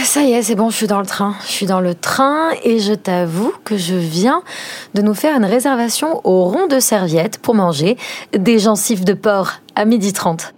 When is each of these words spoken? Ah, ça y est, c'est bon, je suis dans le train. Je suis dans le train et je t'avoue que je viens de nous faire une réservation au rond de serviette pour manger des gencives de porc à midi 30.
Ah, 0.00 0.04
ça 0.04 0.22
y 0.22 0.32
est, 0.32 0.42
c'est 0.42 0.54
bon, 0.54 0.70
je 0.70 0.76
suis 0.76 0.86
dans 0.86 1.00
le 1.00 1.06
train. 1.06 1.34
Je 1.44 1.52
suis 1.52 1.66
dans 1.66 1.80
le 1.80 1.94
train 1.94 2.52
et 2.64 2.78
je 2.78 2.94
t'avoue 2.94 3.52
que 3.64 3.76
je 3.76 3.94
viens 3.94 4.42
de 4.94 5.02
nous 5.02 5.12
faire 5.12 5.36
une 5.36 5.44
réservation 5.44 6.22
au 6.24 6.44
rond 6.44 6.68
de 6.68 6.80
serviette 6.80 7.38
pour 7.38 7.54
manger 7.54 7.98
des 8.32 8.58
gencives 8.58 9.04
de 9.04 9.12
porc 9.12 9.60
à 9.74 9.84
midi 9.84 10.14
30. 10.14 10.54